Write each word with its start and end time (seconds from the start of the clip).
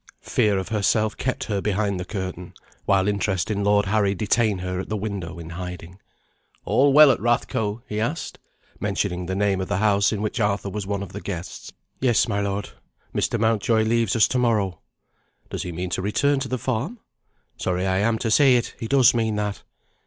Fear 0.23 0.57
of 0.57 0.69
herself 0.69 1.15
kept 1.15 1.43
her 1.43 1.61
behind 1.61 1.99
the 1.99 2.05
curtain; 2.05 2.55
while 2.85 3.07
interest 3.07 3.51
in 3.51 3.63
Lord 3.63 3.85
Harry 3.85 4.15
detained 4.15 4.61
her 4.61 4.79
at 4.79 4.89
the 4.89 4.97
window 4.97 5.37
in 5.37 5.51
hiding. 5.51 5.99
"All 6.65 6.91
well 6.91 7.11
at 7.11 7.19
Rathco?" 7.19 7.83
he 7.87 7.99
asked 7.99 8.39
mentioning 8.79 9.27
the 9.27 9.35
name 9.35 9.61
of 9.61 9.67
the 9.67 9.77
house 9.77 10.11
in 10.11 10.23
which 10.23 10.39
Arthur 10.39 10.71
was 10.71 10.87
one 10.87 11.03
of 11.03 11.13
the 11.13 11.21
guests. 11.21 11.71
"Yes, 11.99 12.27
my 12.27 12.41
lord. 12.41 12.69
Mr. 13.13 13.39
Mountjoy 13.39 13.83
leaves 13.83 14.15
us 14.15 14.27
to 14.29 14.39
morrow." 14.39 14.79
"Does 15.51 15.61
he 15.61 15.71
mean 15.71 15.91
to 15.91 16.01
return 16.01 16.39
to 16.39 16.47
the 16.47 16.57
farm?" 16.57 16.97
"Sorry 17.57 17.85
I 17.85 17.99
am 17.99 18.17
to 18.21 18.31
say 18.31 18.55
it; 18.55 18.73
he 18.79 18.87
does 18.87 19.13
mean 19.13 19.35
that." 19.35 19.61